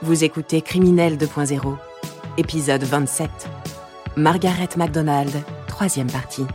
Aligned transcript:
Vous 0.00 0.22
écoutez 0.22 0.62
Criminel 0.62 1.16
2.0, 1.16 1.74
épisode 2.36 2.84
27. 2.84 3.28
Margaret 4.16 4.68
MacDonald, 4.76 5.32
troisième 5.66 6.06
partie. 6.08 6.46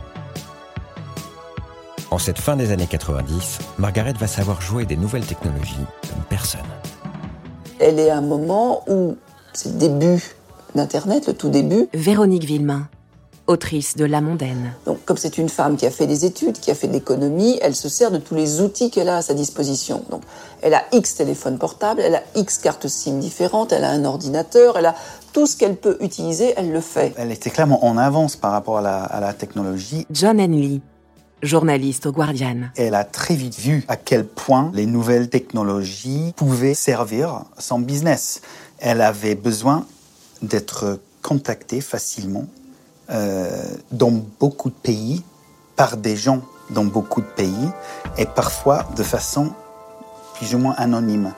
En 2.10 2.16
cette 2.16 2.38
fin 2.38 2.56
des 2.56 2.72
années 2.72 2.86
90, 2.86 3.58
Margaret 3.78 4.14
va 4.18 4.26
savoir 4.26 4.62
jouer 4.62 4.86
des 4.86 4.96
nouvelles 4.96 5.26
technologies 5.26 5.74
comme 6.08 6.24
personne. 6.30 6.64
Elle 7.78 7.98
est 7.98 8.08
à 8.08 8.16
un 8.16 8.22
moment 8.22 8.82
où 8.88 9.18
c'est 9.52 9.72
le 9.72 9.78
début 9.78 10.22
d'Internet, 10.74 11.26
le 11.26 11.34
tout 11.34 11.50
début. 11.50 11.86
Véronique 11.92 12.44
Villemain, 12.44 12.88
autrice 13.46 13.96
de 13.96 14.04
La 14.04 14.20
Mondaine. 14.20 14.72
Donc, 14.86 15.04
comme 15.04 15.16
c'est 15.16 15.38
une 15.38 15.48
femme 15.48 15.76
qui 15.76 15.86
a 15.86 15.90
fait 15.90 16.06
des 16.06 16.24
études, 16.24 16.58
qui 16.58 16.70
a 16.70 16.74
fait 16.74 16.88
de 16.88 16.92
l'économie, 16.92 17.58
elle 17.60 17.74
se 17.74 17.88
sert 17.88 18.10
de 18.10 18.18
tous 18.18 18.34
les 18.34 18.60
outils 18.60 18.90
qu'elle 18.90 19.08
a 19.08 19.18
à 19.18 19.22
sa 19.22 19.34
disposition. 19.34 20.02
Donc, 20.10 20.22
elle 20.62 20.74
a 20.74 20.84
X 20.92 21.16
téléphones 21.16 21.58
portables, 21.58 22.00
elle 22.00 22.14
a 22.14 22.22
X 22.34 22.58
cartes 22.58 22.88
SIM 22.88 23.18
différentes, 23.18 23.72
elle 23.72 23.84
a 23.84 23.90
un 23.90 24.04
ordinateur, 24.04 24.78
elle 24.78 24.86
a 24.86 24.94
tout 25.32 25.46
ce 25.46 25.56
qu'elle 25.56 25.76
peut 25.76 25.98
utiliser, 26.00 26.54
elle 26.56 26.72
le 26.72 26.80
fait. 26.80 27.12
Elle 27.16 27.32
était 27.32 27.50
clairement 27.50 27.84
en 27.84 27.98
avance 27.98 28.36
par 28.36 28.52
rapport 28.52 28.78
à 28.78 28.82
la, 28.82 29.02
à 29.02 29.20
la 29.20 29.34
technologie. 29.34 30.06
John 30.10 30.40
Henley, 30.40 30.80
journaliste 31.42 32.06
au 32.06 32.12
Guardian. 32.12 32.70
Elle 32.76 32.94
a 32.94 33.04
très 33.04 33.34
vite 33.34 33.58
vu 33.58 33.84
à 33.88 33.96
quel 33.96 34.24
point 34.24 34.70
les 34.74 34.86
nouvelles 34.86 35.28
technologies 35.28 36.32
pouvaient 36.36 36.74
servir 36.74 37.44
son 37.58 37.78
business. 37.78 38.40
Elle 38.78 39.02
avait 39.02 39.34
besoin 39.34 39.86
d'être 40.40 41.00
contactée 41.22 41.80
facilement 41.80 42.46
euh, 43.10 43.62
dans 43.90 44.12
beaucoup 44.40 44.70
de 44.70 44.74
pays, 44.74 45.22
par 45.76 45.96
des 45.96 46.16
gens 46.16 46.40
dans 46.70 46.84
beaucoup 46.84 47.20
de 47.20 47.26
pays, 47.26 47.68
et 48.16 48.26
parfois 48.26 48.86
de 48.96 49.02
façon 49.02 49.52
plus 50.34 50.54
ou 50.54 50.58
moins 50.58 50.74
anonyme. 50.76 51.32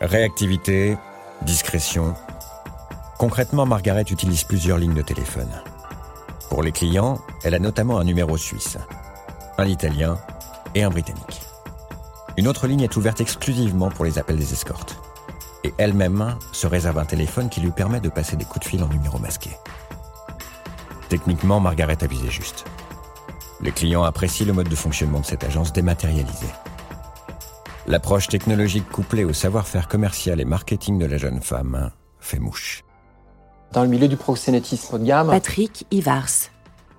Réactivité, 0.00 0.96
discrétion. 1.42 2.14
Concrètement, 3.18 3.66
Margaret 3.66 4.04
utilise 4.10 4.44
plusieurs 4.44 4.78
lignes 4.78 4.94
de 4.94 5.02
téléphone. 5.02 5.50
Pour 6.48 6.62
les 6.62 6.72
clients, 6.72 7.18
elle 7.44 7.54
a 7.54 7.58
notamment 7.58 7.98
un 7.98 8.04
numéro 8.04 8.36
suisse, 8.36 8.78
un 9.58 9.66
italien 9.66 10.18
et 10.74 10.82
un 10.82 10.90
britannique. 10.90 11.42
Une 12.36 12.48
autre 12.48 12.66
ligne 12.66 12.80
est 12.80 12.96
ouverte 12.96 13.20
exclusivement 13.20 13.90
pour 13.90 14.04
les 14.04 14.18
appels 14.18 14.38
des 14.38 14.52
escortes. 14.52 14.96
Et 15.64 15.74
elle-même 15.78 16.36
se 16.52 16.66
réserve 16.66 16.98
un 16.98 17.04
téléphone 17.04 17.48
qui 17.48 17.60
lui 17.60 17.70
permet 17.70 18.00
de 18.00 18.08
passer 18.08 18.36
des 18.36 18.44
coups 18.44 18.64
de 18.64 18.70
fil 18.70 18.82
en 18.82 18.88
numéro 18.88 19.18
masqué. 19.18 19.50
Techniquement, 21.08 21.60
Margaret 21.60 21.98
a 22.02 22.06
visé 22.06 22.30
juste. 22.30 22.64
Les 23.60 23.72
clients 23.72 24.04
apprécient 24.04 24.46
le 24.46 24.52
mode 24.52 24.68
de 24.68 24.76
fonctionnement 24.76 25.20
de 25.20 25.26
cette 25.26 25.44
agence 25.44 25.72
dématérialisée. 25.72 26.46
L'approche 27.86 28.28
technologique 28.28 28.88
couplée 28.88 29.24
au 29.24 29.32
savoir-faire 29.32 29.88
commercial 29.88 30.40
et 30.40 30.44
marketing 30.44 30.98
de 30.98 31.06
la 31.06 31.18
jeune 31.18 31.40
femme 31.40 31.90
fait 32.20 32.38
mouche. 32.38 32.84
Dans 33.72 33.82
le 33.82 33.88
milieu 33.88 34.08
du 34.08 34.16
proxénétisme 34.16 34.94
haut 34.94 34.98
de 34.98 35.04
gamme, 35.04 35.28
Patrick 35.28 35.86
Ivars, 35.90 36.50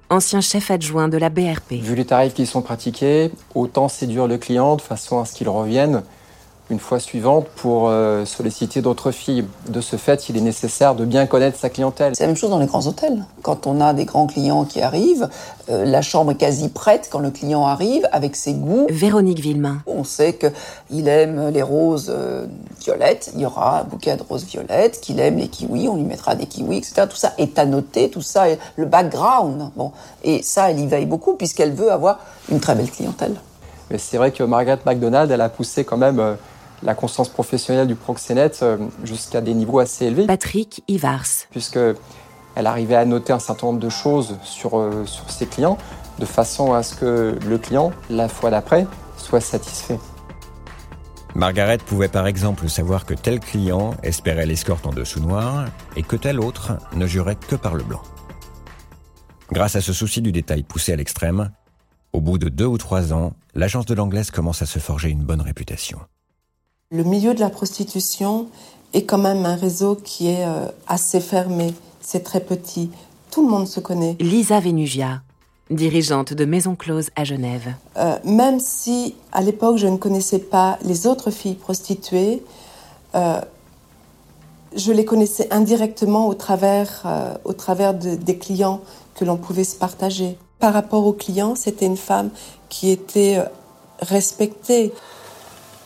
ancien 0.09 0.41
chef 0.41 0.69
adjoint 0.69 1.07
de 1.07 1.17
la 1.17 1.29
BRP. 1.29 1.73
vu 1.73 1.95
les 1.95 2.05
tarifs 2.05 2.33
qui 2.33 2.45
sont 2.45 2.61
pratiqués, 2.61 3.31
autant 3.55 3.87
séduire 3.87 4.27
le 4.27 4.37
client 4.37 4.75
de 4.75 4.81
façon 4.81 5.19
à 5.19 5.25
ce 5.25 5.33
qu'il 5.33 5.49
revienne 5.49 6.03
une 6.71 6.79
fois 6.79 6.99
suivante 6.99 7.47
pour 7.57 7.89
euh, 7.89 8.23
solliciter 8.25 8.81
d'autres 8.81 9.11
filles. 9.11 9.45
De 9.67 9.81
ce 9.81 9.97
fait, 9.97 10.29
il 10.29 10.37
est 10.37 10.41
nécessaire 10.41 10.95
de 10.95 11.03
bien 11.03 11.27
connaître 11.27 11.59
sa 11.59 11.69
clientèle. 11.69 12.15
C'est 12.15 12.23
la 12.23 12.27
même 12.27 12.37
chose 12.37 12.49
dans 12.49 12.59
les 12.59 12.65
grands 12.65 12.87
hôtels. 12.87 13.25
Quand 13.41 13.67
on 13.67 13.81
a 13.81 13.93
des 13.93 14.05
grands 14.05 14.25
clients 14.25 14.63
qui 14.63 14.81
arrivent, 14.81 15.27
euh, 15.69 15.83
la 15.83 16.01
chambre 16.01 16.31
est 16.31 16.35
quasi 16.35 16.69
prête 16.69 17.09
quand 17.11 17.19
le 17.19 17.29
client 17.29 17.65
arrive 17.65 18.07
avec 18.13 18.37
ses 18.37 18.53
goûts. 18.53 18.87
Véronique 18.89 19.39
Villemain, 19.39 19.79
On 19.85 20.05
sait 20.05 20.37
qu'il 20.37 21.07
aime 21.09 21.49
les 21.49 21.61
roses 21.61 22.11
euh, 22.15 22.45
violettes, 22.79 23.31
il 23.35 23.41
y 23.41 23.45
aura 23.45 23.81
un 23.81 23.83
bouquet 23.83 24.15
de 24.15 24.23
roses 24.23 24.45
violettes, 24.45 25.01
qu'il 25.01 25.19
aime 25.19 25.37
les 25.37 25.49
kiwis, 25.49 25.89
on 25.89 25.97
lui 25.97 26.03
mettra 26.03 26.35
des 26.35 26.45
kiwis, 26.45 26.77
etc. 26.77 27.03
Tout 27.09 27.17
ça 27.17 27.33
est 27.37 27.59
annoté, 27.59 28.09
tout 28.09 28.21
ça 28.21 28.49
est 28.49 28.59
le 28.77 28.85
background. 28.85 29.71
Bon. 29.75 29.91
Et 30.23 30.41
ça, 30.41 30.71
elle 30.71 30.79
y 30.79 30.87
veille 30.87 31.05
beaucoup 31.05 31.33
puisqu'elle 31.33 31.73
veut 31.73 31.91
avoir 31.91 32.19
une 32.49 32.61
très 32.61 32.75
belle 32.75 32.89
clientèle. 32.89 33.35
Mais 33.89 33.97
c'est 33.97 34.15
vrai 34.15 34.31
que 34.31 34.43
Margaret 34.43 34.79
MacDonald, 34.85 35.29
elle 35.29 35.41
a 35.41 35.49
poussé 35.49 35.83
quand 35.83 35.97
même 35.97 36.37
la 36.83 36.95
conscience 36.95 37.29
professionnelle 37.29 37.87
du 37.87 37.95
proxénète 37.95 38.59
euh, 38.63 38.77
jusqu'à 39.03 39.41
des 39.41 39.53
niveaux 39.53 39.79
assez 39.79 40.05
élevés, 40.05 40.25
Patrick 40.25 40.83
Ivars, 40.87 41.47
puisque 41.51 41.79
elle 42.55 42.67
arrivait 42.67 42.95
à 42.95 43.05
noter 43.05 43.33
un 43.33 43.39
certain 43.39 43.67
nombre 43.67 43.79
de 43.79 43.89
choses 43.89 44.37
sur, 44.43 44.77
euh, 44.79 45.05
sur 45.05 45.29
ses 45.29 45.45
clients, 45.45 45.77
de 46.19 46.25
façon 46.25 46.73
à 46.73 46.83
ce 46.83 46.95
que 46.95 47.37
le 47.47 47.57
client, 47.57 47.91
la 48.09 48.27
fois 48.27 48.49
d'après, 48.49 48.85
soit 49.17 49.41
satisfait. 49.41 49.99
Margaret 51.33 51.77
pouvait 51.77 52.09
par 52.09 52.27
exemple 52.27 52.67
savoir 52.67 53.05
que 53.05 53.13
tel 53.13 53.39
client 53.39 53.95
espérait 54.03 54.45
l'escorte 54.45 54.85
en 54.85 54.91
dessous 54.91 55.21
noir 55.21 55.65
et 55.95 56.03
que 56.03 56.17
tel 56.17 56.41
autre 56.41 56.73
ne 56.93 57.07
jurait 57.07 57.37
que 57.37 57.55
par 57.55 57.73
le 57.73 57.83
blanc. 57.83 58.01
Grâce 59.51 59.75
à 59.75 59.81
ce 59.81 59.93
souci 59.93 60.21
du 60.21 60.31
détail 60.31 60.63
poussé 60.63 60.91
à 60.91 60.97
l'extrême, 60.97 61.51
au 62.11 62.19
bout 62.19 62.37
de 62.37 62.49
deux 62.49 62.65
ou 62.65 62.77
trois 62.77 63.13
ans, 63.13 63.33
l'agence 63.55 63.85
de 63.85 63.93
l'anglaise 63.93 64.31
commence 64.31 64.61
à 64.61 64.65
se 64.65 64.79
forger 64.79 65.09
une 65.09 65.23
bonne 65.23 65.41
réputation. 65.41 65.99
Le 66.91 67.03
milieu 67.03 67.33
de 67.33 67.39
la 67.39 67.49
prostitution 67.49 68.47
est 68.93 69.03
quand 69.03 69.17
même 69.17 69.45
un 69.45 69.55
réseau 69.55 69.95
qui 69.95 70.27
est 70.27 70.45
euh, 70.45 70.65
assez 70.87 71.21
fermé. 71.21 71.73
C'est 72.01 72.21
très 72.23 72.41
petit. 72.41 72.89
Tout 73.31 73.45
le 73.45 73.49
monde 73.49 73.65
se 73.67 73.79
connaît. 73.79 74.17
Lisa 74.19 74.59
Venugia, 74.59 75.21
dirigeante 75.69 76.33
de 76.33 76.43
Maison 76.43 76.75
Close 76.75 77.09
à 77.15 77.23
Genève. 77.23 77.73
Euh, 77.95 78.17
même 78.25 78.59
si 78.59 79.15
à 79.31 79.41
l'époque 79.41 79.77
je 79.77 79.87
ne 79.87 79.95
connaissais 79.95 80.39
pas 80.39 80.77
les 80.83 81.07
autres 81.07 81.31
filles 81.31 81.55
prostituées, 81.55 82.43
euh, 83.15 83.39
je 84.75 84.91
les 84.91 85.05
connaissais 85.05 85.47
indirectement 85.51 86.27
au 86.27 86.33
travers, 86.33 87.03
euh, 87.05 87.33
au 87.45 87.53
travers 87.53 87.93
de- 87.93 88.15
des 88.15 88.37
clients 88.37 88.81
que 89.15 89.23
l'on 89.23 89.37
pouvait 89.37 89.63
se 89.63 89.77
partager. 89.77 90.37
Par 90.59 90.73
rapport 90.73 91.05
aux 91.05 91.13
clients, 91.13 91.55
c'était 91.55 91.85
une 91.85 91.95
femme 91.97 92.31
qui 92.67 92.89
était 92.89 93.39
respectée. 94.01 94.91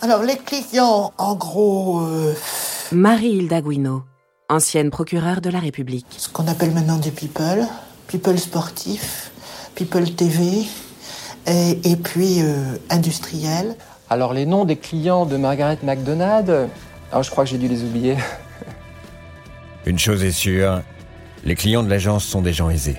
Alors 0.05 0.21
les 0.21 0.37
clients, 0.37 1.13
en 1.17 1.33
gros, 1.33 2.01
euh, 2.01 2.35
Marie-Hilda 2.91 3.59
Guino, 3.61 4.03
ancienne 4.49 4.91
procureure 4.91 5.41
de 5.41 5.49
la 5.49 5.57
République. 5.57 6.05
ce 6.15 6.29
qu'on 6.29 6.47
appelle 6.47 6.69
maintenant 6.75 6.99
des 6.99 7.09
people, 7.09 7.65
people 8.07 8.37
sportifs, 8.37 9.31
people 9.73 10.07
TV, 10.13 10.67
et, 11.47 11.79
et 11.83 11.95
puis 11.95 12.43
euh, 12.43 12.77
industriels. 12.91 13.75
Alors 14.07 14.35
les 14.35 14.45
noms 14.45 14.63
des 14.63 14.75
clients 14.75 15.25
de 15.25 15.37
Margaret 15.37 15.79
MacDonald, 15.81 16.69
alors 17.11 17.23
je 17.23 17.31
crois 17.31 17.45
que 17.45 17.49
j'ai 17.49 17.57
dû 17.57 17.67
les 17.67 17.81
oublier. 17.83 18.15
Une 19.87 19.97
chose 19.97 20.23
est 20.23 20.31
sûre, 20.31 20.83
les 21.43 21.55
clients 21.55 21.81
de 21.81 21.89
l'agence 21.89 22.25
sont 22.25 22.43
des 22.43 22.53
gens 22.53 22.69
aisés, 22.69 22.97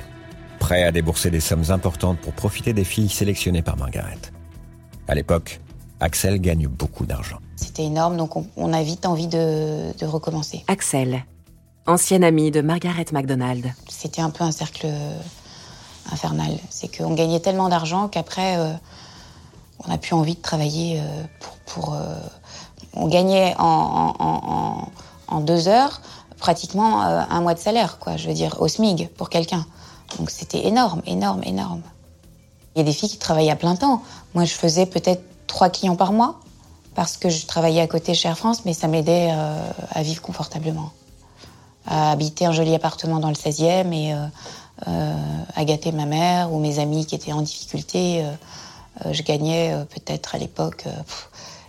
prêts 0.59 0.83
à 0.83 0.91
débourser 0.91 1.31
des 1.31 1.39
sommes 1.39 1.71
importantes 1.71 2.19
pour 2.19 2.33
profiter 2.33 2.73
des 2.73 2.83
filles 2.83 3.11
sélectionnées 3.11 3.63
par 3.63 3.77
Margaret. 3.77 4.19
À 5.07 5.15
l'époque, 5.15 5.61
Axel 6.01 6.39
gagne 6.41 6.67
beaucoup 6.69 7.07
d'argent. 7.07 7.39
C'était 7.57 7.85
énorme, 7.85 8.17
donc 8.17 8.37
on, 8.37 8.47
on 8.57 8.73
a 8.73 8.83
vite 8.83 9.07
envie 9.07 9.29
de, 9.29 9.93
de 9.99 10.07
recommencer. 10.07 10.65
Axel, 10.69 11.25
ancienne 11.87 12.25
amie 12.25 12.51
de 12.51 12.61
Margaret 12.61 13.07
MacDonald. 13.13 13.73
C'était 13.89 14.21
un 14.21 14.31
peu 14.31 14.45
un 14.45 14.53
cercle 14.53 14.87
infernal. 16.13 16.59
C'est 16.71 16.95
qu'on 16.95 17.15
gagnait 17.15 17.41
tellement 17.41 17.69
d'argent 17.69 18.09
qu'après, 18.09 18.57
euh, 18.59 18.73
on 19.85 19.89
n'a 19.89 19.99
plus 19.99 20.15
envie 20.15 20.35
de 20.35 20.41
travailler 20.43 21.01
euh, 21.01 21.23
pour... 21.41 21.57
pour, 21.85 21.95
euh, 21.95 22.19
on 22.99 23.09
gagnait 23.09 23.55
en, 23.59 23.65
en- 23.65 24.25
en- 24.25 24.43
en- 24.53 24.89
en 25.37 25.41
deux 25.41 25.69
heures 25.69 26.01
pratiquement 26.39 27.03
euh, 27.03 27.23
un 27.29 27.41
mois 27.41 27.55
de 27.55 27.59
salaire, 27.59 27.99
quoi, 27.99 28.17
je 28.17 28.29
veux 28.29 28.35
dire, 28.35 28.57
au 28.61 28.69
SMIG 28.69 29.09
pour 29.17 29.29
quelqu'un. 29.31 29.67
Donc 30.19 30.31
c'était 30.31 30.67
énorme, 30.67 31.03
énorme, 31.07 31.43
énorme. 31.45 31.83
Il 32.75 32.79
y 32.79 32.83
a 32.83 32.85
des 32.85 32.93
filles 32.93 33.09
qui 33.09 33.19
travaillaient 33.19 33.51
à 33.51 33.57
plein 33.57 33.77
temps. 33.77 34.03
Moi, 34.35 34.45
je 34.45 34.53
faisais 34.55 34.87
peut-être 34.87 35.23
trois 35.47 35.71
clients 35.71 35.97
par 35.97 36.13
mois 36.13 36.41
parce 36.95 37.17
que 37.17 37.29
je 37.29 37.47
travaillais 37.47 37.83
à 37.83 37.87
côté 37.87 38.15
chez 38.15 38.29
Air 38.29 38.39
France, 38.39 38.65
mais 38.65 38.73
ça 38.73 38.89
m'aidait 38.89 39.29
euh, 39.31 39.71
à 39.91 40.03
vivre 40.03 40.23
confortablement. 40.23 40.93
À 41.87 42.11
habiter 42.11 42.47
un 42.47 42.53
joli 42.53 42.75
appartement 42.75 43.21
dans 43.21 43.29
le 43.29 43.35
16e 43.35 43.93
et 43.93 44.15
euh, 44.15 44.27
euh, 44.89 45.15
à 45.55 45.65
gâter 45.65 45.93
ma 45.93 46.07
mère 46.07 46.53
ou 46.53 46.59
mes 46.59 46.79
amis 46.79 47.07
qui 47.07 47.15
étaient 47.15 47.33
en 47.33 47.43
difficulté. 47.43 48.25
je 49.11 49.23
gagnais 49.23 49.75
peut-être 49.95 50.35
à 50.35 50.39
l'époque, 50.39 50.85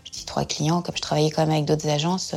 je 0.06 0.12
dis 0.12 0.26
trois 0.26 0.46
clients, 0.46 0.82
comme 0.82 0.96
je 0.96 1.02
travaillais 1.02 1.30
quand 1.30 1.42
même 1.42 1.52
avec 1.52 1.66
d'autres 1.66 1.90
agences, 1.90 2.34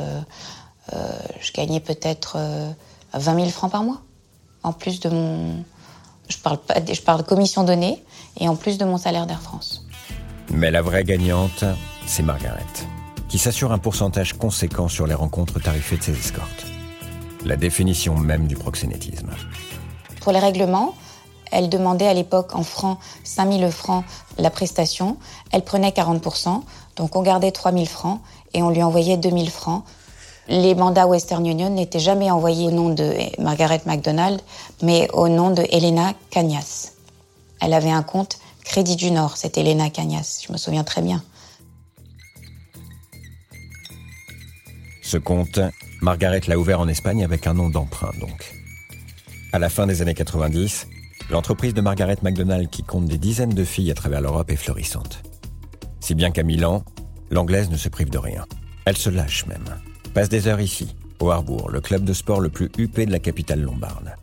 je 1.40 1.52
gagnais 1.52 1.80
peut-être 1.80 2.34
euh, 2.36 2.70
20 3.14 3.34
000 3.36 3.48
francs 3.48 3.70
par 3.70 3.82
mois. 3.82 4.00
En 4.62 4.72
plus 4.72 5.00
de 5.00 5.08
mon. 5.08 5.64
Je 6.28 6.36
parle, 6.38 6.58
pas, 6.58 6.74
je 6.92 7.00
parle 7.00 7.22
de 7.22 7.26
commission 7.26 7.64
donnée 7.64 8.04
et 8.38 8.48
en 8.48 8.54
plus 8.54 8.78
de 8.78 8.84
mon 8.84 8.98
salaire 8.98 9.26
d'Air 9.26 9.40
France. 9.40 9.79
Mais 10.52 10.70
la 10.70 10.82
vraie 10.82 11.04
gagnante, 11.04 11.64
c'est 12.06 12.24
Margaret, 12.24 12.66
qui 13.28 13.38
s'assure 13.38 13.70
un 13.70 13.78
pourcentage 13.78 14.32
conséquent 14.32 14.88
sur 14.88 15.06
les 15.06 15.14
rencontres 15.14 15.60
tarifées 15.60 15.96
de 15.96 16.02
ses 16.02 16.12
escortes. 16.12 16.66
La 17.44 17.56
définition 17.56 18.16
même 18.16 18.48
du 18.48 18.56
proxénétisme. 18.56 19.30
Pour 20.20 20.32
les 20.32 20.40
règlements, 20.40 20.94
elle 21.52 21.68
demandait 21.68 22.08
à 22.08 22.14
l'époque 22.14 22.54
en 22.54 22.64
francs 22.64 22.98
5000 23.22 23.70
francs 23.70 24.04
la 24.38 24.50
prestation. 24.50 25.16
Elle 25.52 25.62
prenait 25.62 25.90
40%. 25.90 26.62
Donc 26.96 27.16
on 27.16 27.22
gardait 27.22 27.52
3000 27.52 27.88
francs 27.88 28.20
et 28.52 28.62
on 28.62 28.70
lui 28.70 28.82
envoyait 28.82 29.16
2000 29.16 29.50
francs. 29.50 29.84
Les 30.48 30.74
mandats 30.74 31.06
Western 31.06 31.46
Union 31.46 31.70
n'étaient 31.70 32.00
jamais 32.00 32.30
envoyés 32.30 32.66
au 32.66 32.72
nom 32.72 32.90
de 32.90 33.14
Margaret 33.40 33.82
MacDonald, 33.86 34.40
mais 34.82 35.08
au 35.12 35.28
nom 35.28 35.50
de 35.50 35.62
Elena 35.70 36.12
Cagnas. 36.30 36.90
Elle 37.60 37.72
avait 37.72 37.90
un 37.90 38.02
compte 38.02 38.38
Crédit 38.64 38.96
du 38.96 39.10
Nord, 39.10 39.36
c'est 39.36 39.58
Elena 39.58 39.90
Cagnas, 39.90 40.44
je 40.46 40.52
me 40.52 40.58
souviens 40.58 40.84
très 40.84 41.02
bien. 41.02 41.22
Ce 45.02 45.16
compte, 45.16 45.58
Margaret 46.02 46.42
l'a 46.46 46.56
ouvert 46.56 46.78
en 46.78 46.86
Espagne 46.86 47.24
avec 47.24 47.46
un 47.46 47.54
nom 47.54 47.68
d'emprunt, 47.68 48.12
donc. 48.20 48.54
À 49.52 49.58
la 49.58 49.68
fin 49.68 49.88
des 49.88 50.02
années 50.02 50.14
90, 50.14 50.86
l'entreprise 51.30 51.74
de 51.74 51.80
Margaret 51.80 52.18
McDonald, 52.22 52.70
qui 52.70 52.84
compte 52.84 53.06
des 53.06 53.18
dizaines 53.18 53.54
de 53.54 53.64
filles 53.64 53.90
à 53.90 53.94
travers 53.94 54.20
l'Europe, 54.20 54.50
est 54.50 54.56
florissante. 54.56 55.22
Si 55.98 56.14
bien 56.14 56.30
qu'à 56.30 56.44
Milan, 56.44 56.84
l'anglaise 57.30 57.70
ne 57.70 57.76
se 57.76 57.88
prive 57.88 58.10
de 58.10 58.18
rien. 58.18 58.46
Elle 58.84 58.96
se 58.96 59.10
lâche 59.10 59.46
même. 59.46 59.64
Passe 60.14 60.28
des 60.28 60.46
heures 60.46 60.60
ici, 60.60 60.94
au 61.18 61.30
Harbour, 61.30 61.70
le 61.70 61.80
club 61.80 62.04
de 62.04 62.12
sport 62.12 62.40
le 62.40 62.48
plus 62.48 62.70
huppé 62.78 63.04
de 63.04 63.12
la 63.12 63.18
capitale 63.18 63.60
lombarde. 63.60 64.14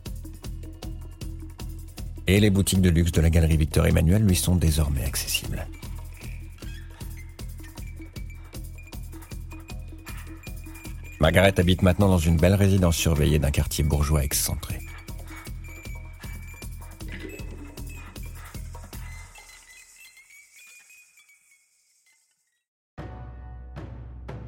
Et 2.30 2.40
les 2.40 2.50
boutiques 2.50 2.82
de 2.82 2.90
luxe 2.90 3.10
de 3.12 3.22
la 3.22 3.30
galerie 3.30 3.56
Victor 3.56 3.86
Emmanuel 3.86 4.22
lui 4.22 4.36
sont 4.36 4.54
désormais 4.54 5.02
accessibles. 5.02 5.66
Margaret 11.20 11.58
habite 11.58 11.80
maintenant 11.80 12.08
dans 12.08 12.18
une 12.18 12.36
belle 12.36 12.54
résidence 12.54 12.96
surveillée 12.96 13.38
d'un 13.38 13.50
quartier 13.50 13.82
bourgeois 13.82 14.22
excentré. 14.22 14.78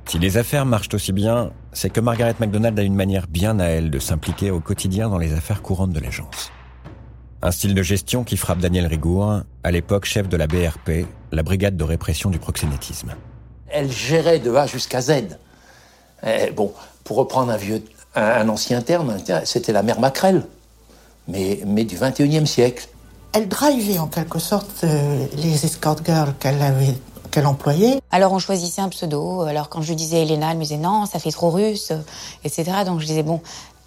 Si 0.05 0.19
les 0.19 0.37
affaires 0.37 0.67
marchent 0.67 0.93
aussi 0.93 1.13
bien, 1.13 1.51
c'est 1.73 1.89
que 1.89 2.01
Margaret 2.01 2.35
McDonald 2.41 2.79
a 2.79 2.83
une 2.83 2.95
manière 2.95 3.27
bien 3.27 3.59
à 3.59 3.65
elle 3.65 3.91
de 3.91 3.99
s'impliquer 3.99 4.51
au 4.51 4.61
quotidien 4.61 5.09
dans 5.09 5.19
les 5.19 5.33
affaires 5.33 5.63
courantes 5.63 5.95
de 5.95 6.01
l'agence. 6.01 6.53
Un 7.43 7.53
style 7.53 7.75
de 7.75 7.83
gestion 7.83 8.23
qui 8.23 8.37
frappe 8.37 8.59
Daniel 8.59 8.87
Rigour, 8.87 9.41
à 9.65 9.71
l'époque 9.71 10.05
chef 10.05 10.29
de 10.29 10.37
la 10.37 10.47
BRP, 10.47 11.07
la 11.33 11.43
brigade 11.43 11.75
de 11.75 11.85
répression 11.85 12.29
du 12.29 12.39
proxénétisme. 12.39 13.15
Elle 13.69 13.91
gérait 13.91 14.41
de 14.41 14.55
A 14.55 14.67
jusqu'à 14.67 15.01
Z. 15.01 15.39
Eh, 16.23 16.51
bon, 16.51 16.73
pour 17.03 17.17
reprendre 17.17 17.51
un 17.51 17.57
vieux, 17.57 17.83
un, 18.15 18.47
ancien 18.51 18.83
terme, 18.83 19.17
c'était 19.45 19.73
la 19.73 19.83
mère 19.83 20.01
Macrel, 20.01 20.45
mais, 21.29 21.61
mais 21.67 21.85
du 21.85 21.97
21e 21.97 22.45
siècle. 22.45 22.89
Elle 23.33 23.49
drivait 23.49 23.99
en 23.99 24.09
quelque 24.09 24.39
sorte 24.39 24.85
euh, 24.85 25.27
les 25.37 25.65
escort 25.65 25.97
girls 26.05 26.35
qu'elle 26.39 26.61
avait 26.61 26.95
qu'elle 27.31 27.47
employait. 27.47 28.01
Alors 28.11 28.33
on 28.33 28.41
choisissait 28.41 28.83
un 28.83 28.89
pseudo. 28.89 29.43
Alors 29.43 29.69
quand 29.69 29.83
je 29.83 29.89
lui 29.89 29.97
disais 29.97 30.23
Elena, 30.23 30.51
elle 30.51 30.59
me 30.59 30.63
disait 30.63 30.79
non, 30.79 31.07
ça 31.07 31.21
fait 31.21 31.31
trop 31.31 31.51
russe, 31.51 31.93
etc. 32.45 32.73
Donc 32.85 32.99
je 32.99 33.07
disais 33.07 33.23
bon, 33.23 33.41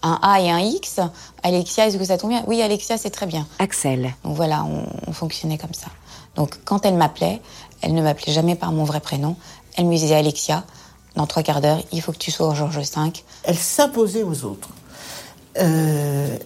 un 0.03 0.19
A 0.21 0.39
et 0.41 0.51
un 0.51 0.59
X. 0.59 0.99
Alexia, 1.41 1.87
est-ce 1.87 1.97
que 1.97 2.05
ça 2.05 2.17
tombe 2.17 2.29
bien? 2.29 2.43
Oui, 2.47 2.61
Alexia, 2.61 2.97
c'est 2.97 3.09
très 3.09 3.25
bien. 3.25 3.47
Axel. 3.57 4.13
Donc 4.23 4.35
voilà, 4.35 4.63
on, 4.63 4.85
on 5.07 5.13
fonctionnait 5.13 5.57
comme 5.57 5.73
ça. 5.73 5.87
Donc 6.35 6.59
quand 6.65 6.85
elle 6.85 6.95
m'appelait, 6.95 7.41
elle 7.81 7.93
ne 7.95 8.01
m'appelait 8.01 8.33
jamais 8.33 8.55
par 8.55 8.71
mon 8.71 8.83
vrai 8.83 8.99
prénom. 8.99 9.35
Elle 9.75 9.85
me 9.85 9.95
disait 9.95 10.15
Alexia 10.15 10.63
dans 11.15 11.27
trois 11.27 11.43
quarts 11.43 11.61
d'heure, 11.61 11.79
il 11.91 12.01
faut 12.01 12.11
que 12.11 12.17
tu 12.17 12.31
sois 12.31 12.47
au 12.47 12.55
Georges 12.55 12.77
V. 12.77 12.85
Elle 13.43 13.57
s'imposait 13.57 14.23
aux 14.23 14.45
autres. 14.45 14.69
Euh, 15.59 16.37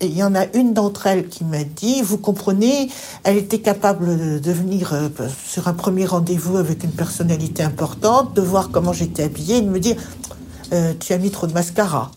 il 0.00 0.16
y 0.16 0.22
en 0.22 0.34
a 0.34 0.46
une 0.54 0.72
d'entre 0.72 1.06
elles 1.06 1.28
qui 1.28 1.44
m'a 1.44 1.64
dit, 1.64 2.02
vous 2.02 2.18
comprenez, 2.18 2.90
elle 3.24 3.36
était 3.36 3.60
capable 3.60 4.40
de 4.40 4.52
venir 4.52 4.92
euh, 4.92 5.08
sur 5.44 5.68
un 5.68 5.74
premier 5.74 6.06
rendez-vous 6.06 6.56
avec 6.56 6.84
une 6.84 6.92
personnalité 6.92 7.62
importante, 7.62 8.34
de 8.34 8.42
voir 8.42 8.70
comment 8.70 8.92
j'étais 8.92 9.24
habillée 9.24 9.56
et 9.56 9.62
de 9.62 9.68
me 9.68 9.80
dire, 9.80 9.96
euh, 10.72 10.94
tu 10.98 11.12
as 11.12 11.18
mis 11.18 11.30
trop 11.30 11.46
de 11.46 11.52
mascara. 11.52 12.10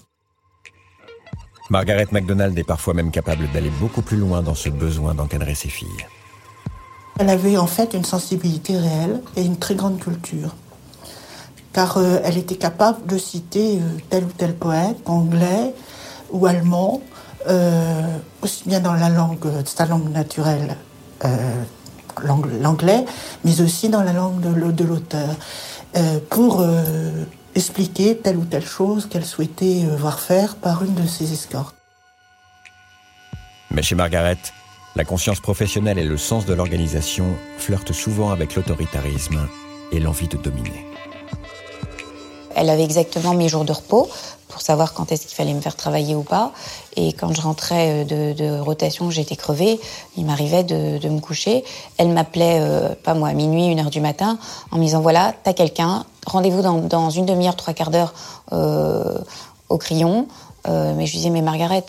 Margaret 1.70 2.08
MacDonald 2.12 2.58
est 2.58 2.64
parfois 2.64 2.94
même 2.94 3.12
capable 3.12 3.50
d'aller 3.52 3.72
beaucoup 3.80 4.02
plus 4.02 4.18
loin 4.18 4.42
dans 4.42 4.56
ce 4.56 4.70
besoin 4.70 5.16
d'encadrer 5.16 5.56
ses 5.56 5.70
filles. 5.70 6.06
Elle 7.20 7.30
avait 7.30 7.58
en 7.58 7.68
fait 7.68 7.94
une 7.94 8.04
sensibilité 8.04 8.78
réelle 8.78 9.22
et 9.36 9.42
une 9.44 9.58
très 9.58 9.76
grande 9.76 10.00
culture 10.00 10.56
car 11.76 11.98
euh, 11.98 12.20
elle 12.24 12.38
était 12.38 12.56
capable 12.56 13.06
de 13.06 13.18
citer 13.18 13.80
euh, 13.80 13.98
tel 14.10 14.24
ou 14.24 14.32
tel 14.38 14.56
poète 14.56 14.98
anglais 15.06 15.74
ou 16.32 16.46
allemand, 16.46 17.02
euh, 17.50 18.18
aussi 18.42 18.64
bien 18.66 18.80
dans 18.80 18.94
la 18.94 19.10
langue, 19.10 19.46
sa 19.66 19.86
langue 19.86 20.10
naturelle, 20.10 20.78
l'anglais, 22.62 23.06
mais 23.44 23.60
aussi 23.62 23.90
dans 23.90 24.04
la 24.04 24.14
langue 24.14 24.40
de 24.40 24.84
l'auteur, 24.84 25.36
pour 26.30 26.66
expliquer 27.56 28.18
telle 28.18 28.38
ou 28.38 28.46
telle 28.46 28.66
chose 28.66 29.08
qu'elle 29.08 29.26
souhaitait 29.26 29.84
voir 29.98 30.20
faire 30.20 30.56
par 30.56 30.84
une 30.84 30.94
de 30.94 31.08
ses 31.08 31.32
escortes. 31.32 31.76
Mais 33.72 33.82
chez 33.82 33.96
Margaret, 33.96 34.38
la 34.96 35.04
conscience 35.04 35.40
professionnelle 35.40 35.98
et 35.98 36.04
le 36.04 36.18
sens 36.18 36.46
de 36.46 36.54
l'organisation 36.54 37.36
flirtent 37.58 37.94
souvent 37.94 38.32
avec 38.32 38.56
l'autoritarisme 38.56 39.48
et 39.92 40.00
l'envie 40.00 40.28
de 40.28 40.38
dominer. 40.38 40.86
Elle 42.56 42.70
avait 42.70 42.84
exactement 42.84 43.34
mes 43.34 43.50
jours 43.50 43.66
de 43.66 43.74
repos 43.74 44.10
pour 44.56 44.62
savoir 44.62 44.94
quand 44.94 45.12
est-ce 45.12 45.28
qu'il 45.28 45.36
fallait 45.36 45.54
me 45.54 45.60
faire 45.60 45.76
travailler 45.76 46.16
ou 46.16 46.24
pas. 46.24 46.54
Et 46.96 47.12
quand 47.12 47.34
je 47.34 47.42
rentrais 47.42 48.06
euh, 48.10 48.34
de, 48.34 48.60
rotation, 48.60 49.12
j'étais 49.12 49.36
crevée, 49.36 49.80
il 50.16 50.26
m'arrivait 50.26 50.64
de, 50.64 51.10
me 51.10 51.20
coucher. 51.20 51.66
Elle 51.98 52.10
m'appelait, 52.10 52.60
euh, 52.62 52.96
pas 53.04 53.14
moi, 53.14 53.30
à 53.30 53.34
minuit, 53.34 53.66
une 53.66 53.80
heure 53.80 53.90
du 53.90 54.00
matin, 54.00 54.38
en 54.72 54.78
me 54.78 54.84
disant 54.84 55.02
voilà, 55.02 55.34
t'as 55.44 55.52
quelqu'un, 55.52 56.06
rendez-vous 56.26 56.62
dans, 56.62 57.10
une 57.10 57.26
demi-heure, 57.26 57.58
trois 57.58 57.74
quarts 57.74 57.92
d'heure 57.92 58.14
euh, 58.54 59.20
au 59.68 59.78
crayon. 59.78 60.28
mais 60.68 61.06
je 61.06 61.12
disais, 61.12 61.30
mais 61.30 61.42
Margaret, 61.42 61.86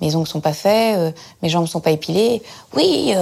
mes 0.00 0.16
ongles 0.16 0.26
sont 0.26 0.40
pas 0.40 0.54
faits, 0.54 1.14
mes 1.42 1.48
jambes 1.48 1.66
sont 1.66 1.80
pas 1.80 1.90
épilées. 1.90 2.42
Oui, 2.74 3.14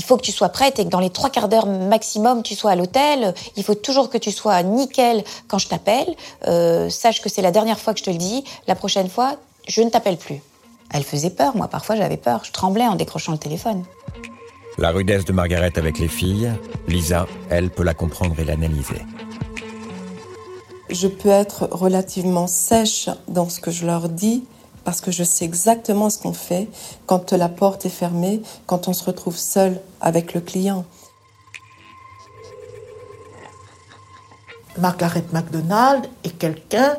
il 0.00 0.04
faut 0.04 0.16
que 0.16 0.22
tu 0.22 0.32
sois 0.32 0.48
prête 0.48 0.78
et 0.78 0.84
que 0.86 0.88
dans 0.88 0.98
les 0.98 1.10
trois 1.10 1.28
quarts 1.28 1.50
d'heure 1.50 1.66
maximum, 1.66 2.42
tu 2.42 2.54
sois 2.54 2.70
à 2.70 2.74
l'hôtel. 2.74 3.34
Il 3.56 3.62
faut 3.62 3.74
toujours 3.74 4.08
que 4.08 4.16
tu 4.16 4.32
sois 4.32 4.62
nickel 4.62 5.22
quand 5.46 5.58
je 5.58 5.68
t'appelle. 5.68 6.16
Euh, 6.46 6.88
sache 6.88 7.20
que 7.20 7.28
c'est 7.28 7.42
la 7.42 7.50
dernière 7.50 7.78
fois 7.78 7.92
que 7.92 7.98
je 7.98 8.04
te 8.04 8.10
le 8.10 8.16
dis. 8.16 8.42
La 8.66 8.74
prochaine 8.74 9.10
fois, 9.10 9.36
je 9.68 9.82
ne 9.82 9.90
t'appelle 9.90 10.16
plus. 10.16 10.40
Elle 10.90 11.04
faisait 11.04 11.28
peur. 11.28 11.54
Moi, 11.54 11.68
parfois, 11.68 11.96
j'avais 11.96 12.16
peur. 12.16 12.44
Je 12.44 12.50
tremblais 12.50 12.86
en 12.86 12.94
décrochant 12.94 13.32
le 13.32 13.38
téléphone. 13.38 13.84
La 14.78 14.90
rudesse 14.90 15.26
de 15.26 15.34
Margaret 15.34 15.72
avec 15.76 15.98
les 15.98 16.08
filles, 16.08 16.50
Lisa, 16.88 17.26
elle, 17.50 17.68
peut 17.68 17.84
la 17.84 17.92
comprendre 17.92 18.40
et 18.40 18.44
l'analyser. 18.44 19.02
Je 20.88 21.08
peux 21.08 21.28
être 21.28 21.68
relativement 21.72 22.46
sèche 22.46 23.10
dans 23.28 23.50
ce 23.50 23.60
que 23.60 23.70
je 23.70 23.84
leur 23.84 24.08
dis, 24.08 24.44
parce 24.90 25.00
que 25.00 25.12
je 25.12 25.22
sais 25.22 25.44
exactement 25.44 26.10
ce 26.10 26.18
qu'on 26.18 26.32
fait 26.32 26.68
quand 27.06 27.32
la 27.32 27.48
porte 27.48 27.86
est 27.86 27.96
fermée, 28.04 28.42
quand 28.66 28.88
on 28.88 28.92
se 28.92 29.04
retrouve 29.04 29.36
seul 29.36 29.80
avec 30.00 30.34
le 30.34 30.40
client. 30.40 30.84
Margaret 34.78 35.22
MacDonald 35.32 36.08
est 36.24 36.36
quelqu'un 36.36 36.96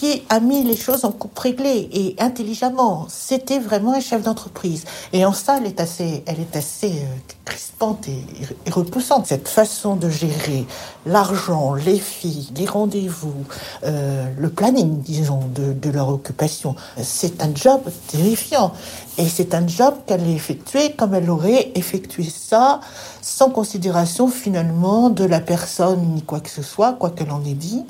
qui 0.00 0.22
a 0.30 0.40
mis 0.40 0.62
les 0.62 0.78
choses 0.78 1.04
en 1.04 1.12
coupe 1.12 1.38
réglée 1.38 1.90
et 1.92 2.14
intelligemment. 2.18 3.06
C'était 3.10 3.58
vraiment 3.58 3.92
un 3.92 4.00
chef 4.00 4.22
d'entreprise. 4.22 4.86
Et 5.12 5.26
en 5.26 5.34
ça, 5.34 5.58
elle 5.58 5.66
est 5.66 5.78
assez, 5.78 6.24
elle 6.24 6.40
est 6.40 6.56
assez 6.56 6.88
euh, 6.88 7.34
crispante 7.44 8.08
et, 8.08 8.70
repoussante. 8.70 9.26
Cette 9.26 9.46
façon 9.46 9.96
de 9.96 10.08
gérer 10.08 10.64
l'argent, 11.04 11.74
les 11.74 11.98
filles, 11.98 12.48
les 12.56 12.64
rendez-vous, 12.64 13.44
euh, 13.84 14.24
le 14.38 14.48
planning, 14.48 15.02
disons, 15.02 15.42
de, 15.54 15.74
de 15.74 15.90
leur 15.90 16.08
occupation, 16.08 16.76
c'est 17.02 17.42
un 17.42 17.54
job 17.54 17.82
terrifiant. 18.08 18.72
Et 19.18 19.28
c'est 19.28 19.54
un 19.54 19.66
job 19.68 19.96
qu'elle 20.06 20.22
a 20.22 20.28
effectué 20.28 20.92
comme 20.92 21.12
elle 21.12 21.28
aurait 21.28 21.72
effectué 21.74 22.24
ça, 22.24 22.80
sans 23.20 23.50
considération 23.50 24.28
finalement 24.28 25.10
de 25.10 25.24
la 25.24 25.40
personne 25.40 26.14
ni 26.14 26.22
quoi 26.22 26.40
que 26.40 26.48
ce 26.48 26.62
soit, 26.62 26.94
quoi 26.94 27.10
qu'elle 27.10 27.32
en 27.32 27.44
ait 27.44 27.52
dit. 27.52 27.84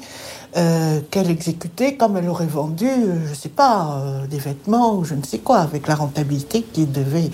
Euh, 0.56 1.00
qu'elle 1.12 1.30
exécutait 1.30 1.94
comme 1.94 2.16
elle 2.16 2.28
aurait 2.28 2.46
vendu, 2.46 2.88
euh, 2.88 3.24
je 3.24 3.30
ne 3.30 3.34
sais 3.36 3.48
pas, 3.48 4.00
euh, 4.02 4.26
des 4.26 4.38
vêtements 4.38 4.96
ou 4.96 5.04
je 5.04 5.14
ne 5.14 5.22
sais 5.22 5.38
quoi, 5.38 5.58
avec 5.58 5.86
la 5.86 5.94
rentabilité 5.94 6.62
qui 6.62 6.86
devait 6.86 7.30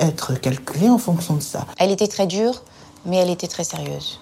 être 0.00 0.34
calculée 0.34 0.88
en 0.88 0.98
fonction 0.98 1.34
de 1.34 1.42
ça. 1.42 1.64
Elle 1.78 1.92
était 1.92 2.08
très 2.08 2.26
dure, 2.26 2.64
mais 3.04 3.18
elle 3.18 3.30
était 3.30 3.46
très 3.46 3.62
sérieuse. 3.62 4.20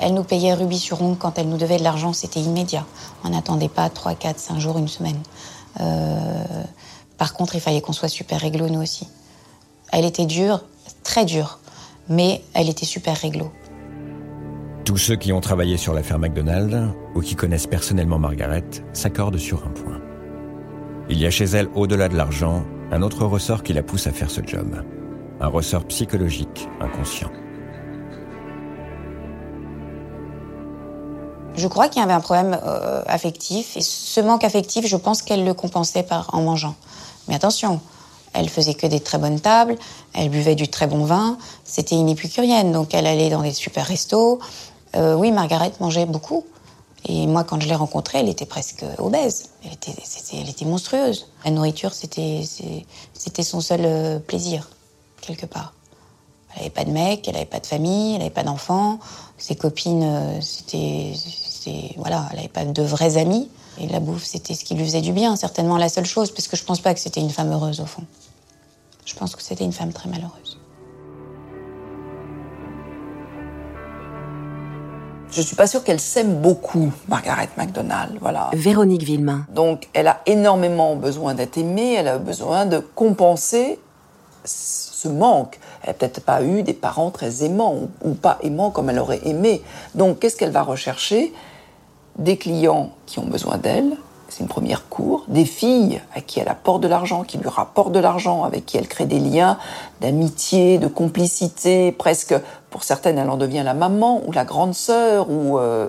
elle 0.00 0.12
nous 0.12 0.24
payait 0.24 0.52
rubis 0.52 0.80
sur 0.80 1.00
ongle 1.00 1.16
quand 1.16 1.38
elle 1.38 1.48
nous 1.48 1.56
devait 1.56 1.78
de 1.78 1.82
l'argent, 1.82 2.12
c'était 2.12 2.40
immédiat. 2.40 2.84
On 3.24 3.30
n'attendait 3.30 3.70
pas 3.70 3.88
3, 3.88 4.16
4, 4.16 4.38
5 4.38 4.58
jours, 4.58 4.76
une 4.76 4.88
semaine. 4.88 5.18
par 7.16 7.32
contre, 7.32 7.54
il 7.54 7.60
fallait 7.62 7.80
qu'on 7.80 7.94
soit 7.94 8.10
super 8.10 8.38
réglo, 8.38 8.68
nous 8.68 8.82
aussi. 8.82 9.08
Elle 9.90 10.04
était 10.04 10.26
dure, 10.26 10.60
très 11.04 11.24
dure, 11.24 11.58
mais 12.10 12.44
elle 12.52 12.68
était 12.68 12.84
super 12.84 13.16
réglo. 13.16 13.50
Tous 14.84 14.96
ceux 14.96 15.14
qui 15.14 15.32
ont 15.32 15.40
travaillé 15.40 15.76
sur 15.76 15.94
l'affaire 15.94 16.18
McDonald 16.18 16.92
ou 17.14 17.20
qui 17.20 17.36
connaissent 17.36 17.68
personnellement 17.68 18.18
Margaret 18.18 18.64
s'accordent 18.92 19.38
sur 19.38 19.64
un 19.64 19.70
point. 19.70 20.00
Il 21.08 21.20
y 21.20 21.26
a 21.26 21.30
chez 21.30 21.44
elle, 21.44 21.68
au-delà 21.76 22.08
de 22.08 22.16
l'argent, 22.16 22.64
un 22.90 23.00
autre 23.02 23.24
ressort 23.24 23.62
qui 23.62 23.72
la 23.74 23.84
pousse 23.84 24.08
à 24.08 24.12
faire 24.12 24.28
ce 24.28 24.40
job. 24.44 24.82
Un 25.40 25.46
ressort 25.46 25.84
psychologique 25.84 26.68
inconscient. 26.80 27.30
Je 31.54 31.68
crois 31.68 31.88
qu'il 31.88 32.00
y 32.00 32.04
avait 32.04 32.14
un 32.14 32.20
problème 32.20 32.58
euh, 32.64 33.02
affectif 33.06 33.76
et 33.76 33.82
ce 33.82 34.20
manque 34.20 34.42
affectif, 34.42 34.86
je 34.86 34.96
pense 34.96 35.22
qu'elle 35.22 35.44
le 35.44 35.54
compensait 35.54 36.06
en 36.32 36.42
mangeant. 36.42 36.74
Mais 37.28 37.36
attention, 37.36 37.80
elle 38.32 38.48
faisait 38.48 38.74
que 38.74 38.86
des 38.86 39.00
très 39.00 39.18
bonnes 39.18 39.38
tables, 39.38 39.76
elle 40.14 40.30
buvait 40.30 40.54
du 40.54 40.68
très 40.68 40.86
bon 40.86 41.04
vin, 41.04 41.36
c'était 41.64 41.94
une 41.94 42.08
épicurienne, 42.08 42.72
donc 42.72 42.94
elle 42.94 43.06
allait 43.06 43.30
dans 43.30 43.42
des 43.42 43.52
super 43.52 43.86
restos. 43.86 44.40
Euh, 44.96 45.14
oui, 45.14 45.32
Margaret 45.32 45.72
mangeait 45.80 46.06
beaucoup. 46.06 46.44
Et 47.04 47.26
moi, 47.26 47.42
quand 47.42 47.60
je 47.60 47.68
l'ai 47.68 47.74
rencontrée, 47.74 48.18
elle 48.20 48.28
était 48.28 48.46
presque 48.46 48.84
obèse. 48.98 49.50
Elle 49.64 49.72
était, 50.48 50.64
monstrueuse. 50.64 51.28
La 51.44 51.50
nourriture, 51.50 51.92
c'était, 51.92 52.44
son 53.42 53.60
seul 53.60 53.80
euh, 53.84 54.18
plaisir, 54.20 54.70
quelque 55.20 55.46
part. 55.46 55.74
Elle 56.54 56.58
n'avait 56.58 56.70
pas 56.70 56.84
de 56.84 56.90
mec, 56.90 57.26
elle 57.26 57.34
n'avait 57.34 57.46
pas 57.46 57.60
de 57.60 57.66
famille, 57.66 58.12
elle 58.12 58.18
n'avait 58.18 58.30
pas 58.30 58.44
d'enfants. 58.44 59.00
Ses 59.38 59.56
copines, 59.56 60.04
euh, 60.04 60.40
c'était, 60.40 61.14
voilà, 61.96 62.28
elle 62.30 62.36
n'avait 62.36 62.48
pas 62.48 62.64
de 62.64 62.82
vrais 62.82 63.16
amis. 63.16 63.48
Et 63.78 63.88
la 63.88 64.00
bouffe, 64.00 64.24
c'était 64.24 64.54
ce 64.54 64.64
qui 64.64 64.74
lui 64.74 64.84
faisait 64.84 65.00
du 65.00 65.12
bien, 65.12 65.34
certainement 65.34 65.78
la 65.78 65.88
seule 65.88 66.04
chose, 66.04 66.30
parce 66.30 66.46
que 66.46 66.56
je 66.56 66.62
pense 66.62 66.80
pas 66.80 66.92
que 66.94 67.00
c'était 67.00 67.20
une 67.20 67.30
femme 67.30 67.50
heureuse 67.50 67.80
au 67.80 67.86
fond. 67.86 68.02
Je 69.06 69.14
pense 69.14 69.34
que 69.34 69.42
c'était 69.42 69.64
une 69.64 69.72
femme 69.72 69.92
très 69.92 70.08
malheureuse. 70.08 70.51
Je 75.32 75.40
suis 75.40 75.56
pas 75.56 75.66
sûre 75.66 75.82
qu'elle 75.82 75.98
s'aime 75.98 76.42
beaucoup, 76.42 76.92
Margaret 77.08 77.48
MacDonald. 77.56 78.18
Voilà. 78.20 78.50
Véronique 78.52 79.02
Villemain. 79.02 79.46
Donc, 79.48 79.88
elle 79.94 80.06
a 80.06 80.20
énormément 80.26 80.94
besoin 80.94 81.32
d'être 81.32 81.56
aimée. 81.56 81.94
Elle 81.94 82.08
a 82.08 82.18
besoin 82.18 82.66
de 82.66 82.78
compenser 82.78 83.78
ce 84.44 85.08
manque. 85.08 85.58
Elle 85.82 85.88
n'a 85.88 85.94
peut-être 85.94 86.20
pas 86.20 86.42
eu 86.42 86.62
des 86.62 86.74
parents 86.74 87.10
très 87.10 87.44
aimants 87.44 87.88
ou 88.04 88.12
pas 88.12 88.38
aimants 88.42 88.70
comme 88.70 88.90
elle 88.90 88.98
aurait 88.98 89.26
aimé. 89.26 89.62
Donc, 89.94 90.18
qu'est-ce 90.18 90.36
qu'elle 90.36 90.50
va 90.50 90.62
rechercher? 90.62 91.32
Des 92.18 92.36
clients 92.36 92.90
qui 93.06 93.18
ont 93.18 93.24
besoin 93.24 93.56
d'elle, 93.56 93.96
c'est 94.32 94.40
une 94.40 94.48
première 94.48 94.88
cour, 94.88 95.24
des 95.28 95.44
filles 95.44 96.00
à 96.14 96.22
qui 96.22 96.40
elle 96.40 96.48
apporte 96.48 96.82
de 96.82 96.88
l'argent, 96.88 97.22
qui 97.22 97.36
lui 97.36 97.50
rapportent 97.50 97.92
de 97.92 97.98
l'argent, 97.98 98.44
avec 98.44 98.64
qui 98.64 98.78
elle 98.78 98.88
crée 98.88 99.04
des 99.04 99.18
liens 99.18 99.58
d'amitié, 100.00 100.78
de 100.78 100.86
complicité, 100.86 101.92
presque 101.92 102.34
pour 102.70 102.82
certaines 102.82 103.18
elle 103.18 103.28
en 103.28 103.36
devient 103.36 103.62
la 103.62 103.74
maman 103.74 104.22
ou 104.26 104.32
la 104.32 104.46
grande 104.46 104.74
sœur 104.74 105.26
euh. 105.30 105.86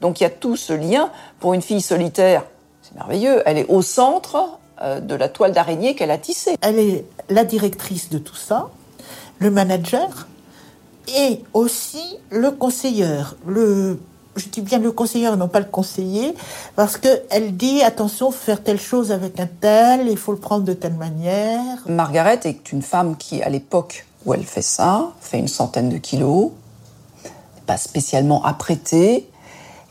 Donc 0.00 0.20
il 0.20 0.22
y 0.22 0.26
a 0.26 0.30
tout 0.30 0.56
ce 0.56 0.72
lien 0.72 1.10
pour 1.38 1.52
une 1.52 1.60
fille 1.60 1.82
solitaire. 1.82 2.44
C'est 2.80 2.94
merveilleux, 2.94 3.42
elle 3.44 3.58
est 3.58 3.68
au 3.68 3.82
centre 3.82 4.58
euh, 4.80 5.00
de 5.00 5.14
la 5.14 5.28
toile 5.28 5.52
d'araignée 5.52 5.94
qu'elle 5.94 6.10
a 6.10 6.18
tissée. 6.18 6.56
Elle 6.62 6.78
est 6.78 7.04
la 7.28 7.44
directrice 7.44 8.08
de 8.08 8.16
tout 8.16 8.36
ça, 8.36 8.70
le 9.38 9.50
manager 9.50 10.28
et 11.14 11.40
aussi 11.52 12.18
le 12.30 12.52
conseilleur, 12.52 13.36
le 13.46 13.98
je 14.36 14.48
dis 14.48 14.60
bien 14.60 14.78
le 14.78 14.92
conseiller, 14.92 15.34
non 15.36 15.48
pas 15.48 15.60
le 15.60 15.66
conseiller, 15.66 16.34
parce 16.76 16.96
qu'elle 16.96 17.56
dit 17.56 17.82
attention, 17.82 18.30
faire 18.30 18.62
telle 18.62 18.80
chose 18.80 19.12
avec 19.12 19.38
un 19.40 19.48
tel, 19.60 20.08
il 20.08 20.16
faut 20.16 20.32
le 20.32 20.38
prendre 20.38 20.64
de 20.64 20.72
telle 20.72 20.94
manière. 20.94 21.78
Margaret 21.86 22.40
est 22.44 22.72
une 22.72 22.82
femme 22.82 23.16
qui, 23.16 23.42
à 23.42 23.48
l'époque 23.48 24.06
où 24.24 24.34
elle 24.34 24.44
fait 24.44 24.62
ça, 24.62 25.12
fait 25.20 25.38
une 25.38 25.48
centaine 25.48 25.88
de 25.88 25.98
kilos, 25.98 26.50
pas 27.66 27.76
spécialement 27.76 28.44
apprêtée. 28.44 29.28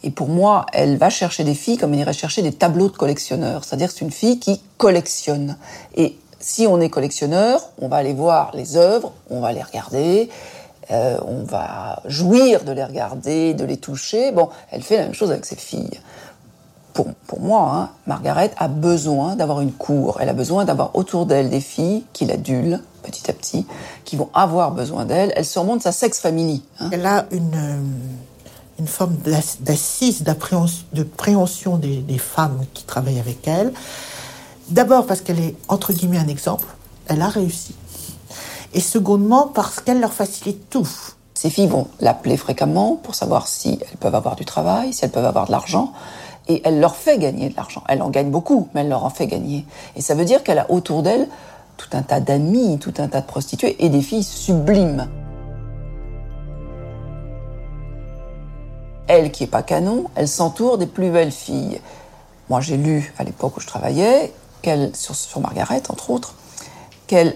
Et 0.04 0.10
pour 0.10 0.30
moi, 0.30 0.66
elle 0.74 0.98
va 0.98 1.12
chercher 1.12 1.44
des 1.44 1.54
filles 1.54 1.78
comme 1.78 1.94
elle 1.94 2.00
irait 2.00 2.14
chercher 2.14 2.42
des 2.42 2.54
tableaux 2.54 2.90
de 2.90 2.98
collectionneurs. 2.98 3.64
C'est-à-dire 3.64 3.92
c'est 3.92 4.02
une 4.02 4.12
fille 4.12 4.40
qui 4.40 4.62
collectionne. 4.78 5.58
Et 5.96 6.18
si 6.40 6.66
on 6.66 6.82
est 6.82 6.90
collectionneur, 6.90 7.62
on 7.80 7.88
va 7.88 7.98
aller 7.98 8.14
voir 8.14 8.52
les 8.56 8.78
œuvres, 8.78 9.14
on 9.30 9.42
va 9.42 9.54
les 9.54 9.62
regarder, 9.62 10.30
euh, 10.92 11.18
on 11.26 11.44
va 11.44 12.02
jouir 12.06 12.64
de 12.64 12.72
les 12.72 12.84
regarder, 12.84 13.54
de 13.54 13.64
les 13.64 13.78
toucher. 13.78 14.32
Bon, 14.32 14.50
elle 14.72 14.82
fait 14.82 14.98
la 14.98 15.04
même 15.04 15.14
chose 15.14 15.32
avec 15.32 15.46
ses 15.46 15.56
filles. 15.56 16.00
Pour, 16.94 17.08
pour 17.28 17.40
moi, 17.40 17.72
hein, 17.74 17.90
Margaret 18.06 18.52
a 18.58 18.68
besoin 18.68 19.36
d'avoir 19.36 19.62
une 19.62 19.72
cour. 19.72 20.18
Elle 20.20 20.30
a 20.30 20.34
besoin 20.34 20.66
d'avoir 20.66 20.96
autour 20.96 21.26
d'elle 21.26 21.50
des 21.50 21.62
filles 21.62 22.04
qui 22.12 22.26
l'adulent 22.26 22.82
petit 23.04 23.30
à 23.32 23.34
petit, 23.34 23.66
qui 24.06 24.16
vont 24.16 24.30
avoir 24.34 24.72
besoin 24.72 25.06
d'elle. 25.06 25.34
Elle 25.36 25.46
surmonte 25.46 25.82
sa 25.82 25.92
sex 25.92 26.20
family. 26.20 26.64
Hein. 26.80 26.90
Elle 26.92 27.06
a 27.06 27.26
une, 27.32 27.84
une 28.80 28.88
forme 28.88 29.16
d'assise, 29.60 30.24
de 30.24 31.04
préhension 31.04 31.78
des, 31.78 31.98
des 31.98 32.18
femmes 32.18 32.66
qui 32.74 32.84
travaillent 32.84 33.20
avec 33.20 33.48
elle. 33.48 33.74
D'abord 34.70 35.06
parce 35.06 35.22
qu'elle 35.22 35.40
est, 35.40 35.56
entre 35.68 35.94
guillemets, 35.94 36.18
un 36.20 36.28
exemple. 36.28 36.68
Elle 37.08 37.22
a 37.22 37.30
réussi 37.30 37.76
et 38.74 38.80
secondement 38.80 39.48
parce 39.48 39.80
qu'elle 39.80 40.00
leur 40.00 40.14
facilite 40.14 40.70
tout. 40.70 40.88
Ces 41.34 41.50
filles 41.50 41.68
vont 41.68 41.88
l'appeler 42.00 42.38
fréquemment 42.38 42.98
pour 43.02 43.16
savoir 43.16 43.48
si 43.48 43.80
elles 43.82 43.98
peuvent 43.98 44.16
avoir 44.16 44.36
du 44.36 44.46
travail, 44.46 44.94
si 44.94 45.04
elles 45.04 45.12
peuvent 45.12 45.26
avoir 45.26 45.48
de 45.48 45.52
l'argent, 45.52 45.94
et 46.48 46.62
elle 46.66 46.80
leur 46.80 46.96
fait 46.96 47.18
gagner 47.18 47.50
de 47.50 47.56
l'argent. 47.56 47.84
Elle 47.88 48.02
en 48.02 48.10
gagne 48.10 48.30
beaucoup, 48.30 48.68
mais 48.74 48.82
elle 48.82 48.90
leur 48.90 49.06
en 49.06 49.10
fait 49.10 49.28
gagner. 49.28 49.66
Et 49.96 50.02
ça 50.02 50.16
veut 50.16 50.26
dire 50.26 50.44
qu'elle 50.44 50.60
a 50.60 50.70
autour 50.70 51.04
d'elle 51.04 51.28
tout 51.78 51.90
un 51.94 52.04
tas 52.04 52.20
d'amis, 52.20 52.78
tout 52.80 52.94
un 53.00 53.08
tas 53.08 53.22
de 53.22 53.26
prostituées 53.26 53.84
et 53.84 53.90
des 53.90 54.02
filles 54.02 54.24
sublimes. 54.24 55.10
Elle 59.08 59.32
qui 59.32 59.46
est 59.46 59.48
pas 59.48 59.64
canon, 59.64 60.06
elle 60.16 60.28
s'entoure 60.28 60.78
des 60.78 60.86
plus 60.86 61.10
belles 61.10 61.32
filles. 61.32 61.82
Moi, 62.50 62.62
j'ai 62.62 62.78
lu 62.78 63.14
à 63.18 63.24
l'époque 63.24 63.58
où 63.58 63.60
je 63.60 63.68
travaillais, 63.68 64.32
qu'elle, 64.62 64.96
sur, 64.96 65.16
sur 65.16 65.40
Margaret 65.42 65.82
entre 65.90 66.12
autres, 66.12 66.36
qu'elle 67.08 67.36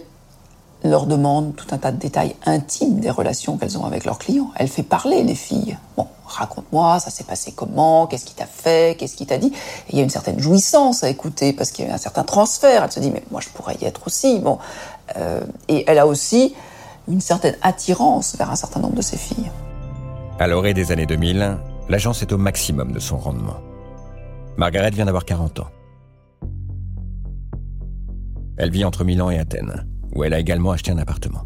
leur 0.89 1.06
demande 1.06 1.56
tout 1.56 1.68
un 1.72 1.77
tas 1.77 1.92
de 1.92 1.98
détails 1.98 2.36
intimes 2.46 3.00
des 3.00 3.10
relations 3.10 3.58
qu'elles 3.58 3.77
ont 3.77 3.86
avec 3.86 4.06
leurs 4.06 4.18
clients. 4.18 4.51
Elle 4.56 4.68
fait 4.68 4.84
parler 4.84 5.24
les 5.24 5.36
filles. 5.36 5.77
Bon, 5.98 6.08
raconte-moi, 6.25 7.00
ça 7.00 7.10
s'est 7.10 7.24
passé 7.24 7.54
comment, 7.56 8.08
qu'est-ce 8.08 8.25
qui 8.25 8.34
t'a 8.34 8.46
fait, 8.46 8.98
qu'est-ce 8.98 9.15
qui 9.15 9.25
t'a 9.25 9.38
dit. 9.38 9.51
Il 9.89 9.98
y 9.98 10.01
a 10.01 10.04
une 10.04 10.10
certaine 10.10 10.39
jouissance 10.39 11.04
à 11.04 11.10
écouter 11.10 11.54
parce 11.54 11.72
qu'il 11.72 11.88
y 11.88 11.89
a 11.89 11.94
un 11.94 11.98
certain 11.98 12.24
transfert. 12.24 12.84
Elle 12.84 12.92
se 12.92 13.00
dit, 13.00 13.12
mais 13.12 13.24
moi 13.32 13.42
je 13.42 13.50
pourrais 13.50 13.75
y 13.82 13.86
être 13.86 14.08
aussi. 14.08 14.39
Bon, 14.39 14.60
euh, 15.18 15.42
et 15.68 15.84
elle 15.88 16.00
a 16.00 16.08
aussi 16.08 16.56
une 17.08 17.22
certaine 17.22 17.56
attirance 17.62 18.36
vers 18.36 18.51
un 18.51 18.56
certain 18.56 18.80
nombre 18.80 18.96
de 18.96 19.01
ses 19.01 19.18
filles. 19.18 19.51
À 20.39 20.48
l'orée 20.48 20.74
des 20.74 20.92
années 20.92 21.06
2000, 21.06 21.58
l'agence 21.88 22.22
est 22.22 22.34
au 22.34 22.38
maximum 22.38 22.92
de 22.92 23.00
son 23.00 23.18
rendement. 23.18 23.58
Margaret 24.58 24.92
vient 24.92 25.06
d'avoir 25.06 25.25
40 25.25 25.60
ans. 25.60 25.68
Elle 28.58 28.72
vit 28.72 28.86
entre 28.86 29.04
Milan 29.04 29.30
et 29.30 29.38
Athènes 29.38 29.86
où 30.15 30.24
elle 30.24 30.34
a 30.34 30.39
également 30.39 30.72
acheté 30.72 30.91
un 30.91 30.98
appartement. 30.98 31.43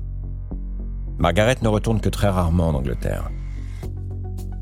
Margaret 1.17 1.57
ne 1.61 1.67
retourne 1.67 1.99
que 1.99 2.09
très 2.09 2.29
rarement 2.29 2.69
en 2.69 2.75
Angleterre. 2.75 3.29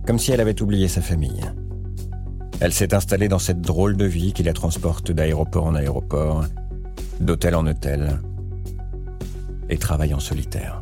Comme 0.07 0.17
si 0.17 0.31
elle 0.31 0.41
avait 0.41 0.59
oublié 0.61 0.87
sa 0.87 1.01
famille. 1.01 1.43
Elle 2.59 2.73
s'est 2.73 2.95
installée 2.95 3.27
dans 3.27 3.37
cette 3.37 3.61
drôle 3.61 3.97
de 3.97 4.05
vie 4.05 4.33
qui 4.33 4.41
la 4.41 4.53
transporte 4.53 5.11
d'aéroport 5.11 5.65
en 5.65 5.75
aéroport, 5.75 6.45
d'hôtel 7.19 7.53
en 7.53 7.67
hôtel, 7.67 8.19
et 9.69 9.77
travaille 9.77 10.13
en 10.13 10.19
solitaire. 10.19 10.81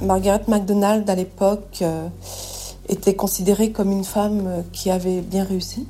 Margaret 0.00 0.42
MacDonald, 0.48 1.08
à 1.10 1.14
l'époque, 1.14 1.78
euh, 1.82 2.08
était 2.88 3.14
considérée 3.14 3.72
comme 3.72 3.90
une 3.90 4.04
femme 4.04 4.64
qui 4.72 4.90
avait 4.90 5.20
bien 5.20 5.44
réussi, 5.44 5.86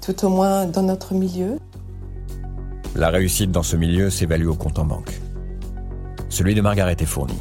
tout 0.00 0.24
au 0.24 0.28
moins 0.28 0.66
dans 0.66 0.82
notre 0.82 1.14
milieu. 1.14 1.58
La 2.96 3.10
réussite 3.10 3.50
dans 3.50 3.62
ce 3.62 3.76
milieu 3.76 4.08
s'évalue 4.08 4.46
au 4.46 4.54
compte 4.54 4.78
en 4.78 4.86
banque. 4.86 5.20
Celui 6.30 6.54
de 6.54 6.62
Margaret 6.62 6.96
est 6.98 7.04
fourni. 7.04 7.36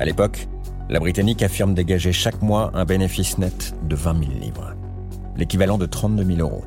À 0.00 0.04
l'époque, 0.04 0.48
la 0.88 0.98
Britannique 0.98 1.44
affirme 1.44 1.72
dégager 1.72 2.12
chaque 2.12 2.42
mois 2.42 2.72
un 2.74 2.84
bénéfice 2.84 3.38
net 3.38 3.76
de 3.84 3.94
20 3.94 4.24
000 4.24 4.40
livres, 4.40 4.74
l'équivalent 5.36 5.78
de 5.78 5.86
32 5.86 6.24
000 6.24 6.40
euros. 6.40 6.64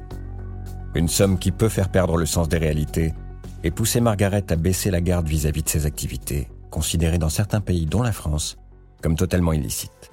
Une 0.95 1.09
somme 1.09 1.37
qui 1.37 1.51
peut 1.51 1.67
faire 1.67 1.89
perdre 1.89 2.15
le 2.15 2.25
sens 2.25 2.47
des 2.47 2.57
réalités 2.57 3.13
et 3.65 3.71
pousser 3.71 3.99
Margaret 3.99 4.45
à 4.49 4.55
baisser 4.55 4.91
la 4.91 5.01
garde 5.01 5.27
vis-à-vis 5.27 5.59
-vis 5.59 5.65
de 5.65 5.69
ses 5.69 5.85
activités, 5.85 6.47
considérées 6.69 7.19
dans 7.19 7.27
certains 7.29 7.61
pays, 7.61 7.85
dont 7.85 8.01
la 8.01 8.13
France, 8.13 8.57
comme 9.01 9.17
totalement 9.17 9.51
illicites. 9.51 10.09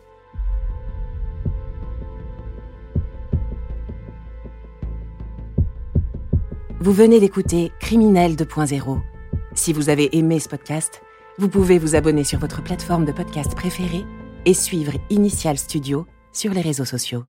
Vous 6.79 6.93
venez 6.93 7.21
d'écouter 7.21 7.73
Criminel 7.81 8.37
2.0. 8.37 9.01
Si 9.55 9.73
vous 9.73 9.89
avez 9.89 10.15
aimé 10.15 10.39
ce 10.41 10.49
podcast, 10.51 11.01
vous 11.39 11.49
pouvez 11.49 11.79
vous 11.79 11.97
abonner 11.97 12.23
sur 12.23 12.39
votre 12.39 12.63
plateforme 12.63 13.07
de 13.07 13.13
podcast 13.13 13.55
préférée 13.55 14.05
et 14.45 14.53
suivre 14.53 14.93
Initial 15.09 15.57
Studio 15.57 16.07
sur 16.35 16.53
les 16.53 16.61
réseaux 16.61 16.85
sociaux. 16.85 17.25